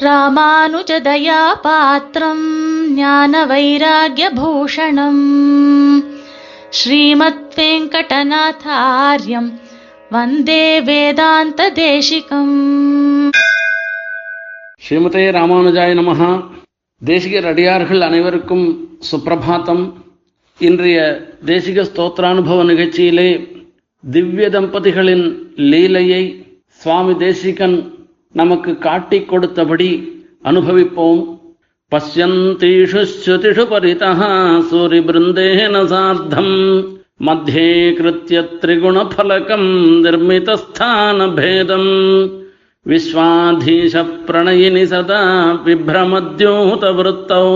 [0.00, 2.44] ராமானுஜதயா பாத்திரம்
[2.94, 5.24] ஞான வைராகிய பூஷணம்
[6.70, 9.50] ஸ்ரீமத் வெங்கடநாதாரியம்
[10.10, 12.56] வந்தே வேதாந்த தேசிகம்
[14.88, 16.42] ஸ்ரீமதே ராமானுஜாய நமஹா.
[16.98, 19.92] தேசிகர் அடியார்கள் அனைவருக்கும் சுப்பிரபாத்தம்.
[20.58, 23.48] இன்றைய தேசிக ஸ்தோத்திரானுபவ நிகழ்ச்சியிலே
[24.10, 27.95] திவ்ய தம்பதிகளின் லீலையை சுவாமி தேசிகன்
[28.40, 29.90] நமக்கு காட்டி கொடுத்தபடி
[30.48, 31.22] அனுபவிப்போம்.
[31.92, 34.10] பசியந்தீஷு ஸ்ருதிஷு பரிதா
[34.70, 36.56] சூரி பிருந்தேன சார்த்தம்.
[37.26, 39.68] மத்தியே கிருத்திய திரிகுண பலகம்
[40.04, 41.92] நிர்மிதஸ்தான பேதம்
[42.86, 45.20] விஸ்வாதீஷ பிரணயினி சதா
[45.66, 47.46] விபிரமத்யூத விருத்தௌ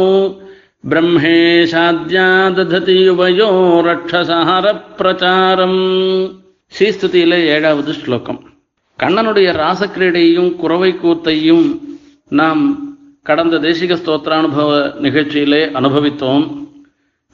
[0.90, 2.28] பிரம்மேஷாத்யா
[2.59, 3.51] தததி யுவயோ
[3.88, 4.65] ரட்சசார
[5.01, 5.82] பிரச்சாரம்.
[6.73, 8.40] ஸ்ரீஸ்துதியில ஏழாவது ஸ்லோகம்.
[9.02, 11.66] கண்ணனுடைய ராசக்கிரீடையும் குறவை கூத்தையும்
[12.28, 12.62] நாம்
[13.23, 14.70] கடந்த தேசிக ஸ்தோத்திரானுபவ
[15.04, 16.45] நிகழ்ச்சியிலே அனுபவித்தோம்.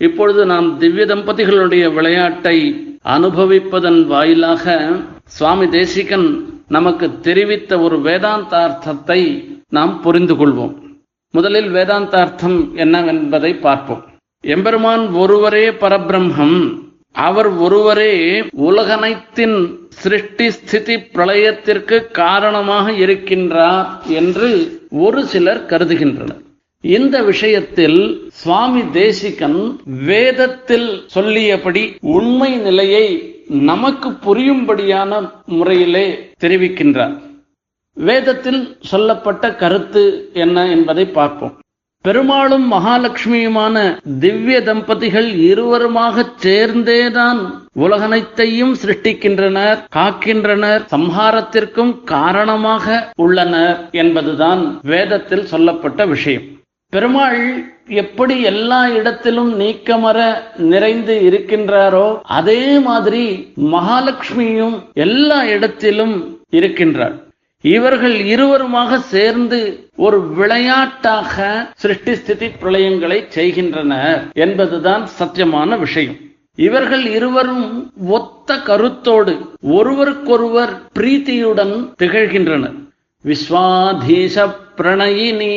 [0.01, 2.57] இப்பொழுது நாம் திவ்ய தம்பதிகளுடைய விளையாட்டை
[3.05, 4.75] அனுபவிப்பதன் வாயிலாக
[5.25, 6.29] சுவாமி தேசிகன்
[6.69, 9.21] நமக்கு தெரிவித்த ஒரு வேதாந்தார்த்தத்தை
[9.69, 10.75] நாம் புரிந்து கொள்வோம்.
[11.35, 14.03] முதலில் வேதாந்தார்த்தம் என்னவென்பதை பார்ப்போம்.
[14.45, 16.59] எம்பெருமான் ஒருவரே பரபிரம்மம்
[17.13, 18.15] அவர் ஒருவரே
[18.69, 19.57] உலகனைத்தின்
[20.03, 23.87] சிருஷ்டி ஸ்திதி பிரளயத்திற்கு காரணமாக இருக்கின்றார்
[24.21, 24.49] என்று
[25.05, 26.43] ஒரு சிலர் கருதுகின்றனர்.
[26.85, 28.01] இந்த விஷயத்தில்
[28.41, 29.61] சுவாமி தேசிகன்
[30.11, 31.85] வேதத்தில் சொல்லியபடி
[32.17, 33.07] உண்மை நிலையை
[33.71, 35.21] நமக்கு புரியும்படியான
[35.59, 36.07] முறையிலே
[36.45, 37.15] தெரிவிக்கின்றார்.
[37.97, 40.03] வேதத்தில் சொல்லப்பட்ட கருத்து
[40.45, 41.55] என்ன என்பதை பார்ப்போம்.
[42.07, 43.77] பெருமாளும் மகாலட்சுமியுமான
[44.21, 47.41] திவ்ய தம்பதிகள் இருவருமாக சேர்ந்தேதான்
[47.73, 56.47] உலகனைத்தையும் சிருஷ்டிக்கின்றனர் காக்கின்றனர் சம்ஹாரத்திற்கும் காரணமாக உள்ளனர் என்பதுதான் வேதத்தில் சொல்லப்பட்ட விஷயம்.
[56.91, 57.41] பெருமாள்
[57.87, 60.19] எப்படி எல்லா இடத்திலும் நீக்கமர
[60.57, 67.17] நிறைந்து இருக்கின்றாரோ அதே மாதிரி மகாலட்சுமியும் எல்லா இடத்திலும் இருக்கின்றார்
[67.75, 69.59] இவர்கள் இருவருமாக சேர்ந்து
[70.07, 71.45] ஒரு விளையாட்டாக
[71.83, 76.17] சிருஷ்டி ஸ்திதி பிரளயங்களை செய்கின்றனர் என்பதுதான் சத்தியமான விஷயம்.
[76.67, 77.67] இவர்கள் இருவரும்
[78.19, 79.35] ஒத்த கருத்தோடு
[79.77, 82.79] ஒருவருக்கொருவர் பிரீத்தியுடன் திகழ்கின்றனர்.
[83.25, 84.47] விஸ்வாதீச
[84.79, 85.57] பிரணயினி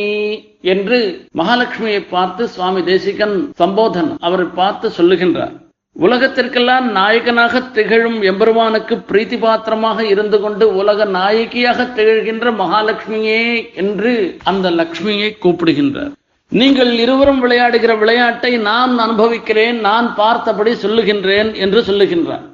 [0.74, 1.00] என்று
[1.38, 5.56] மகாலட்சுமியை பார்த்து சுவாமி தேசிகன் சம்போதன் அவரை பார்த்து சொல்லுகின்றார்.
[5.96, 13.42] உலகத்திற்கெல்லாம் நாயகனாக திகழும் எம்பெருமானுக்கு பிரீத்தி பாத்திரமாக இருந்து கொண்டு உலக நாயகியாக திகழ்கின்ற மகாலட்சுமியே
[13.82, 14.12] என்று
[14.44, 16.14] அந்த லக்ஷ்மியை கூப்பிடுகின்றார்.
[16.52, 22.46] நீங்கள் இருவரும் விளையாடுகிற விளையாட்டை நான் அனுபவிக்கிறேன் நான் பார்த்தபடி சொல்லுகின்றேன் என்று சொல்லுகின்றார்.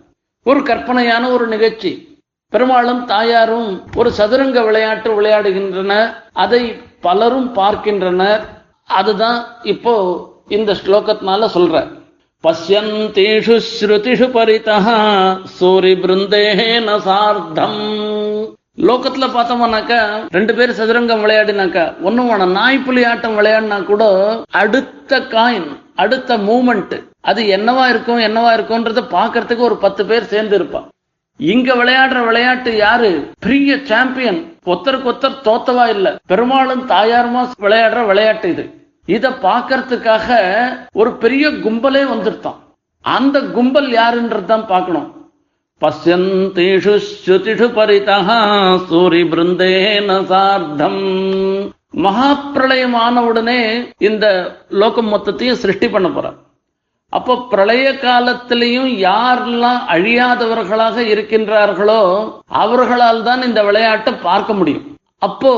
[0.46, 1.92] ஒரு கற்பனையான ஒரு நிகழ்ச்சி.
[2.54, 6.10] பெருமாளும் தாயாரும் ஒரு சதுரங்க விளையாட்டு விளையாடுகின்றனர்
[6.44, 6.64] அதை
[7.06, 8.44] பலரும் பார்க்கின்றனர்.
[9.00, 9.40] அதுதான்
[9.74, 9.94] இப்போ
[10.58, 11.76] இந்த ஸ்லோகத்தினால சொல்ற
[12.46, 14.78] பசியந்தேஷு ஸ்ருதிஷு பரிதா
[15.56, 17.80] சூரி பிருந்தேன சார்த்தம்
[18.86, 20.00] லோகத்துல பார்த்தோம்னாக்கா
[20.32, 24.04] ரெண்டு பேர் சதுரங்கம் விளையாடினாக்கா ஒன்னும் வேணாம் நாய் புலி ஆட்டம் விளையாடினா கூட
[24.62, 30.90] அடுத்த காயின் அடுத்த மூமெண்ட் அது என்னவா இருக்கும் என்னவா இருக்கும்ன்றத பாக்குறதுக்கு ஒரு பத்து பேர் சேர்ந்து இருப்பான்
[31.40, 33.10] இங்க விளையாடுற விளையாட்டு யாரு?
[33.40, 36.08] பெரிய சாம்பியன் ஒத்தருக்கு ஒத்தர் தோத்தவா இல்ல.
[36.28, 38.64] பெருமாளும் தாயாருமா விளையாடுற விளையாட்டு இது.
[39.08, 40.38] இத பாக்கிறதுக்காக
[41.00, 42.60] ஒரு பெரிய கும்பலே வந்துருத்தான்.
[43.06, 45.10] அந்த கும்பல் யாருன்றதுதான் பார்க்கணும்
[45.82, 48.30] பசியந்தேஷு ஸ்ருதிஷு பரிதः
[48.90, 51.04] சூரி பிருந்தேன சார்த்தம்.
[52.06, 53.60] மகாப்பிரளயமான உடனே
[54.10, 54.26] இந்த
[54.82, 56.40] லோகம் மொத்தத்தையும் சிருஷ்டி பண்ண போறார்.
[57.14, 62.02] அப்போ பிரளய காலத்திலையும் யாரெல்லாம் அழியாதவர்களாக இருக்கின்றார்களோ
[62.64, 64.86] அவர்களால் தான் இந்த விளையாட்டை பார்க்க முடியும்.
[65.26, 65.52] அப்போ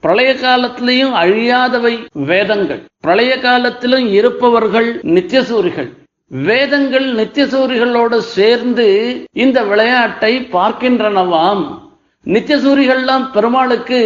[0.00, 2.82] பிரளய காலத்திலையும் அழியாதவை வேதங்கள்.
[3.00, 5.90] பிரளய காலத்திலும் இருப்பவர்கள் நித்தியசூரிகள்.
[6.26, 8.86] வேதங்கள் நித்தியசூரிகளோடு சேர்ந்து
[9.32, 11.64] இந்த விளையாட்டை பார்க்கின்றனவாம்.
[12.26, 14.00] நித்தியசூரிகள்லாம் பெருமாளுக்கு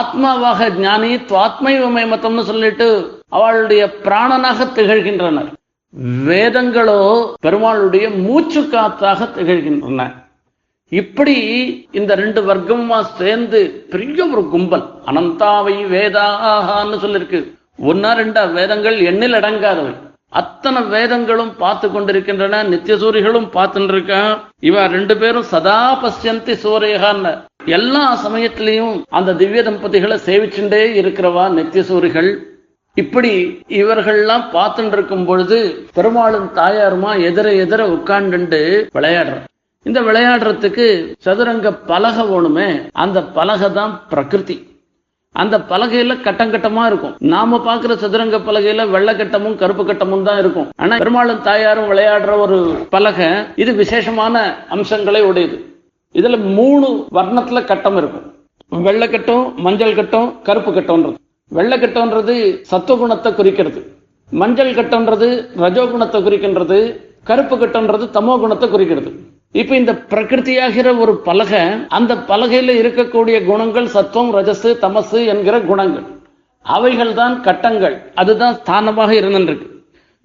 [0.00, 2.88] ஆத்மாவாக ஞானி துவாத்மைவமை மத்தம்னு சொல்லிட்டு
[3.28, 5.50] அவளுடைய பிராணனாக திகழ்கின்றனர்.
[6.28, 7.00] வேதங்களோ
[7.46, 10.00] பெருமாளுடைய மூச்சு காத்தாக திகழ்கின்றன.
[10.92, 11.36] இப்படி
[11.98, 13.60] இந்த ரெண்டு வர்க்கமா சேர்ந்து
[13.92, 17.40] பெரிய ஒரு கும்பல் அனந்தாவை வேதாகான்னு சொல்லிருக்கு.
[17.90, 19.94] ஒன்னா ரெண்டா வேதங்கள் எண்ணில் அடங்காதவை
[20.40, 24.32] அத்தனை வேதங்களும் பார்த்து கொண்டிருக்கின்றன நித்தியசூரிகளும் பார்த்துட்டு இருக்கான்
[24.68, 27.32] இவன் ரெண்டு பேரும் சதா பசியந்தி சூரியகான்னு.
[27.76, 32.30] எல்லா சமயத்திலையும் அந்த திவ்ய தம்பதிகளை சேவிச்சுட்டே இருக்கிறவா நித்திய சூரிகள்
[32.96, 33.32] இப்படி
[33.80, 35.58] இவர்கள்லாம் பார்த்துட்டு இருக்கும் பொழுது
[35.96, 38.60] பெருமாளும் தாயாருமா எதிர எதிர உட்காண்டு
[38.96, 39.36] விளையாடுற
[39.88, 40.86] இந்த விளையாடுறதுக்கு
[41.24, 42.68] சதுரங்க பலகை வேணுமே
[43.02, 44.56] அந்த பலகை தான் பிரகிருதி.
[45.34, 47.14] அந்த பலகையில கட்டம் கட்டமா இருக்கும்.
[47.32, 50.68] நாம பாக்குற சதுரங்க பலகையில வெள்ளை கட்டமும் கருப்பு கட்டமும் தான் இருக்கும்.
[50.82, 52.58] ஆனா பெருமாளும் தாயாரும் விளையாடுற ஒரு
[52.94, 53.28] பலகை
[53.62, 54.44] இது விசேஷமான
[54.76, 55.58] அம்சங்களை உடையது.
[56.14, 56.88] இதுல மூணு
[57.18, 58.26] வர்ணத்துல கட்டம் இருக்கும்.
[58.88, 61.16] வெள்ளக்கட்டம் மஞ்சள் கட்டம் கருப்பு கட்டம்ன்றது.
[61.58, 62.36] வெள்ளக்கட்டம்ன்றது
[62.72, 63.80] சத்துவகுணத்தை குறிக்கிறது.
[64.32, 65.28] மஞ்சள் கட்டம்ன்றது
[65.64, 66.80] ரஜோகுணத்தை குறிக்கின்றது.
[67.30, 69.10] கருப்பு கட்டம்ன்றது தமோ குணத்தை குறிக்கிறது.
[69.60, 71.60] இப்ப இந்த பிரகிருதியாகிற ஒரு பலகை
[71.98, 76.06] அந்த பலகையில இருக்கக்கூடிய குணங்கள் சத்துவம் ரஜசு தமசு என்கிற குணங்கள்.
[76.62, 77.96] அவைகள் தான் கட்டங்கள்.
[78.14, 79.66] அதுதான் ஸ்தானமாக இருந்திருக்கு.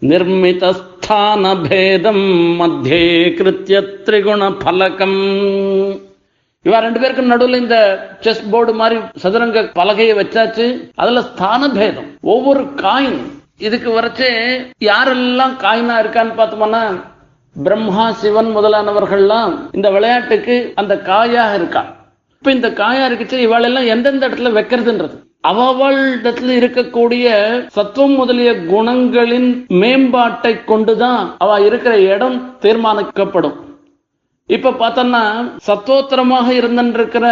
[0.02, 2.24] நிர்மித ஸ்தான பேதம்
[2.60, 3.04] மத்தியே
[3.40, 5.20] கிருத்திய திரிகுண பலகம்.
[6.66, 7.78] இவா ரெண்டு பேருக்கும் நடுவுல இந்த
[8.20, 10.66] செஸ் போர்டு மாதிரி சதுரங்க பலகையை வச்சாச்சு.
[10.96, 13.22] அதுல ஸ்தான பேதம் ஒவ்வொரு காயின்.
[13.68, 14.32] இதுக்கு வரைச்சே
[14.90, 16.84] யாரெல்லாம் காயினா இருக்கான்னு பார்த்தோம்னா
[17.56, 21.86] பிரம்மா சிவன் முதலானவர்கள்லாம் இந்த விளையாட்டுக்கு அந்த காயாக இருக்கா?
[22.38, 25.16] இப்ப இந்த காயா இருக்குச்சு இவாளெல்லாம் எந்தெந்த இடத்துல வைக்கிறதுன்றது?
[25.48, 27.28] அவளிடத்துல இருக்கக்கூடிய
[27.68, 33.54] சத்துவம் முதலிய குணங்களின் மேம்பாட்டை கொண்டுதான் அவ இருக்கிற இடம் தீர்மானிக்கப்படும்.
[34.46, 37.26] இப்ப பார்த்தோம்னா சத்தோத்திரமாக இருந்திருக்கிற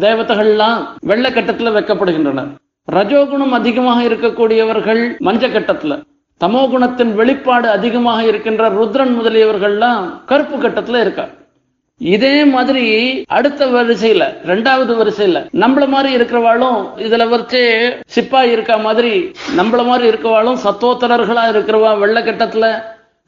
[0.00, 2.48] தேவதைகள்லாம் வெள்ளை கட்டத்துல
[2.92, 6.02] ரஜோகுணம் அதிகமாக இருக்கக்கூடியவர்கள் மஞ்ச கட்டத்துல
[6.42, 11.24] தமோ குணத்தின் வெளிப்பாடு அதிகமாக இருக்கின்ற ருத்ரன் முதலியவர்கள்லாம் கருப்பு கட்டத்துல இருக்கா?
[12.00, 12.84] இதே மாதிரி
[13.28, 17.60] அடுத்த வரிசையில ரெண்டாவது வரிசையில நம்மள மாதிரி இருக்கிறவாளும் இதுல வச்சு
[18.14, 19.12] சிப்பா இருக்க மாதிரி
[19.56, 22.68] நம்மள மாதிரி இருக்கவாளும் சத்தோத்தரர்களா இருக்கிறவா வெள்ளை கட்டத்துல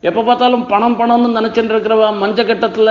[0.03, 2.91] எப்ப பார்த்தாலும் பணம் பணம்னு நினைச்சுட்டு இருக்கிறவா மஞ்ச கட்டத்துல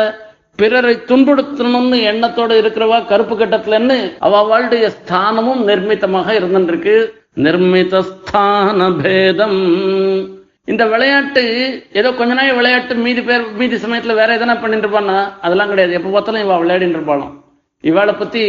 [0.60, 6.96] பிறரை துன்புறுத்தணும்னு எண்ணத்தோட இருக்கிறவா கருப்பு கட்டத்துலன்னு அவ அவளுடைய ஸ்தானமும் நிர்மித்தமாக இருந்துருக்கு
[7.38, 9.62] நிர்மிதஸ்தான பேதம்
[10.72, 11.44] இந்த விளையாட்டு
[12.00, 15.98] ஏதோ கொஞ்ச நாள் விளையாட்டு மீதி பேர் மீதி சமயத்துல வேற எதனா பண்ணிட்டு இருப்பானா அதெல்லாம் கிடையாது.
[16.00, 17.34] எப்ப பார்த்தாலும் இவா விளையாடிட்டு இருப்பாளாம்.
[17.90, 18.44] இவாளை பத்தி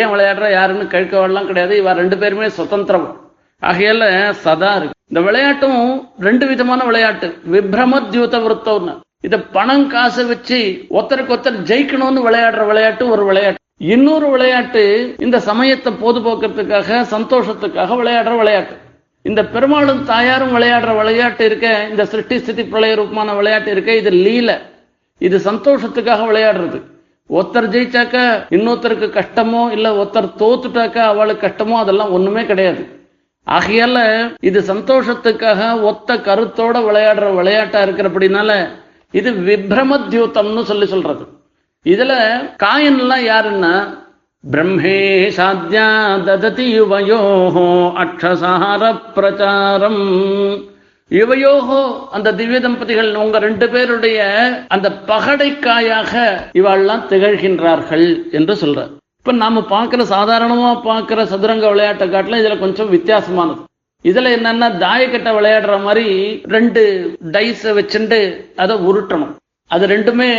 [0.00, 1.74] ஏன் விளையாடுற யாருன்னு கழுக்கவாடலாம் கிடையாது.
[1.82, 3.08] இவா ரெண்டு பேருமே சுதந்திரம்.
[3.62, 4.04] ஆகையால
[4.44, 4.96] சதா இருக்கு.
[5.10, 5.82] இந்த விளையாட்டும்
[6.26, 7.28] ரெண்டு விதமான விளையாட்டு.
[7.54, 8.94] விப்ரமத்யூத விருத்தம்னு.
[9.26, 10.58] இதை பணம் காசை வச்சு
[10.96, 13.57] ஒருத்தருக்கு ஒருத்தர் ஜெயிக்கணும்னு விளையாடுற விளையாட்டு ஒரு விளையாட்டு.
[13.80, 14.82] இன்னொரு விளையாட்டு
[15.18, 18.74] இந்த சமயத்தை பொதுபோக்குறதுக்காக சந்தோஷத்துக்காக விளையாடுற விளையாட்டு.
[19.22, 24.50] இந்த பெருமாளும் தாயாரும் விளையாடுற விளையாட்டு இருக்க இந்த சிருஷ்டி ஸ்திதி பிரளய ரூபமான விளையாட்டு இருக்க இது லீல.
[25.18, 26.78] இது சந்தோஷத்துக்காக விளையாடுறது.
[27.30, 28.16] ஒருத்தர் ஜெயிச்சாக்க
[28.56, 32.82] இன்னொருத்தருக்கு கஷ்டமோ இல்ல ஒருத்தர் தோத்துட்டாக்க அவளுக்கு கஷ்டமோ அதெல்லாம் ஒண்ணுமே கிடையாது.
[33.46, 33.98] ஆகையால
[34.40, 38.50] இது சந்தோஷத்துக்காக ஒத்த கருத்தோட விளையாடுற விளையாட்டா இருக்கிறபடினால
[39.10, 41.24] இது விப்ரமத்யூத்தம்னு சொல்லி சொல்றது.
[41.86, 42.12] இதுல
[42.62, 43.74] காயன்லாம் யாருன்னா
[44.44, 44.98] பிரம்மே
[45.36, 45.86] சாத்யா
[46.26, 47.66] தததி யுவயோஹோ
[48.02, 48.82] அக்ஷசார
[49.16, 50.02] பிரச்சாரம்.
[51.10, 51.80] இவையோகோ
[52.16, 54.18] அந்த திவ்ய தம்பதிகள் உங்க ரெண்டு பேருடைய
[54.74, 56.12] அந்த பகடைக்காயாக
[56.60, 58.06] இவாள்லாம் திகழ்கின்றார்கள்
[58.38, 58.86] என்று சொல்ற
[59.20, 63.60] இப்ப நாம பார்க்கிற சாதாரணமா பார்க்கிற சதுரங்க விளையாட்டை காட்டிலும் இதுல கொஞ்சம் வித்தியாசமானது.
[64.04, 66.06] இதுல என்னன்னா தாயக்கட்டை விளையாடுற மாதிரி
[66.56, 66.82] ரெண்டு
[67.34, 68.20] டைஸ வச்சுட்டு
[68.64, 69.34] அதை உருட்டணும்.
[69.70, 70.30] அது ரெண்டுமே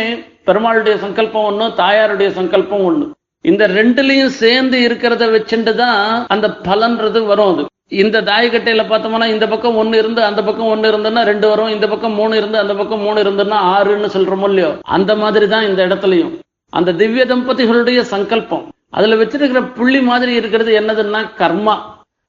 [0.48, 3.06] பெருமாளுடைய சங்கல்பம் ஒண்ணு தாயாருடைய சங்கல்பம் ஒண்ணு.
[3.44, 7.62] இந்த ரெண்டுலையும் சேர்ந்து இருக்கிறத வச்சுட்டு தான் அந்த பலன்றது வரும் அது.
[8.02, 12.12] இந்த தாயக்கட்டையில பார்த்தோம்னா இந்த பக்கம் ஒண்ணு இருந்து அந்த பக்கம் ஒண்ணு இருந்ததுன்னா ரெண்டு வரும் இந்த பக்கம்
[12.12, 14.72] மூணு இருந்து அந்த பக்கம் மூணு இருந்ததுன்னா ஆறுன்னு சொல்றோமோ இல்லையோ?
[14.96, 16.32] அந்த மாதிரி தான் இந்த இடத்துலயும்.
[16.72, 18.68] அந்த திவ்ய தம்பதிகளுடைய சங்கல்பம்.
[18.90, 21.76] அதுல வச்சிருக்கிற புள்ளி மாதிரி இருக்கிறது என்னதுன்னா கர்மா.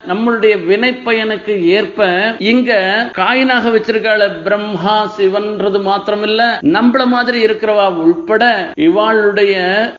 [0.09, 2.07] நம்மளுடைய வினைப்பயனுக்கு ஏற்ப
[2.39, 2.71] இங்க
[3.17, 6.43] காயினாக வச்சிருக்காள பிரம்மா சிவன்றது மாத்திரமில்ல.
[6.75, 8.43] நம்மள மாதிரி இருக்கிறவா உள்பட
[8.75, 9.55] இவாளுடைய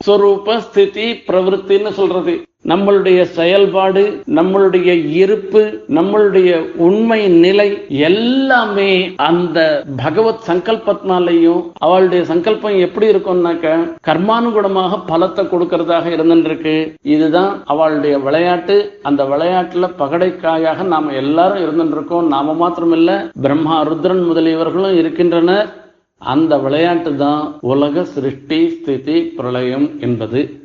[0.07, 2.35] சொரூப ஸ்திதி பிரவருத்தின்னு சொல்றது.
[2.67, 13.95] நம்மளுடைய செயல்பாடு நம்மளுடைய இருப்பு நம்மளுடைய உண்மை நிலை எல்லாமே அந்த பகவத் சங்கல்பத்தினாலையும் அவளுடைய சங்கல்பம் எப்படி இருக்கும்னாக்க
[14.07, 18.99] கர்மானுகுணமாக பலத்தை கொடுக்கறதாக இருந்துருக்கு இதுதான் அவளுடைய விளையாட்டு.
[19.01, 25.69] அந்த விளையாட்டுல பகடைக்காயாக நாம எல்லாரும் இருந்துருக்கோம் நாம மாத்திரமில்ல பிரம்மா ருத்ரன் முதலியவர்களும் இருக்கின்றனர்.
[26.17, 30.62] அந்த விளையாட்டு தான் உலக சிருஷ்டி ஸ்திதி பிரளயம் என்பது.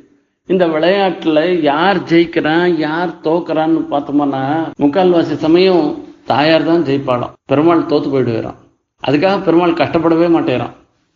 [0.53, 4.43] இந்த விளையாட்டுல யார் ஜெயிக்கிறான் யார் தோக்குறான்னு பார்த்தோம்னா
[4.83, 5.87] முக்கால்வாசி சமயம்
[6.31, 7.35] தாயார் தான் ஜெயிப்பாளாம்.
[7.51, 8.59] பெருமாள் தோத்து போயிடுவாராம்
[9.03, 10.75] அதுக்காக பெருமாள் கஷ்டப்படவே மாட்டேறான்.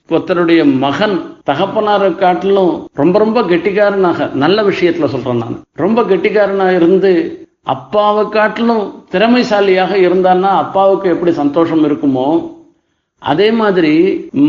[0.09, 1.17] ஒருத்தருடைய மகன்
[1.51, 5.59] தகப்பனாரை காட்டிலும் ரொம்ப ரொம்ப கெட்டிக்காரனாக நல்ல விஷயத்துல சொல்றேன் நான்.
[5.85, 7.13] ரொம்ப கெட்டிக்காரனா இருந்து
[7.75, 12.29] அப்பாவை காட்டிலும் திறமைசாலியாக இருந்தான்னா அப்பாவுக்கு எப்படி சந்தோஷம் இருக்குமோ
[13.31, 13.95] அதே மாதிரி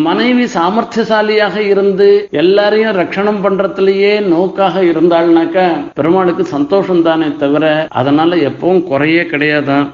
[0.06, 2.08] மனைவி சாமர்த்தியசாலியாக இருந்து
[2.42, 7.66] எல்லாரையும் ரட்சணம் பண்றதுலயே நோக்காக இருந்தாள்னாக்கா பெருமாளுக்கு சந்தோஷம் தானே தவிர
[8.00, 9.88] அதனால எப்பவும் குறையே கிடையாதான்.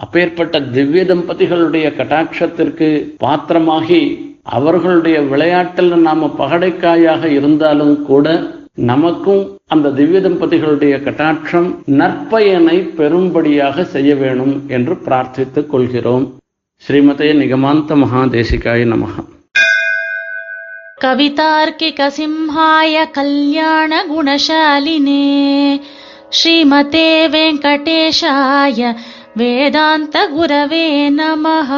[0.00, 2.88] அப்பேற்பட்ட திவ்ய தம்பதிகளுடைய கட்டாட்சத்திற்கு
[3.24, 4.00] பாத்திரமாகி
[4.56, 8.26] அவர்களுடைய விளையாட்டில் நாம பகடைக்காயாக இருந்தாலும் கூட
[8.92, 9.42] நமக்கும்
[9.74, 11.68] அந்த திவ்ய தம்பதிகளுடைய கட்டாட்சம்
[12.00, 16.26] நற்பயனை பெரும்படியாக செய்ய வேணும் என்று பிரார்த்தித்துக் கொள்கிறோம்.
[16.83, 19.21] ஸ்ரீமதே நிகமாந்த மகாதேசிகாய நமகா
[21.03, 25.23] कवितार्किकसिंहाय कल्याणगुणशालिने
[26.39, 28.81] श्रीमते वेङ्कटेशाय
[29.39, 30.85] वेदान्तगुरवे
[31.17, 31.71] नमः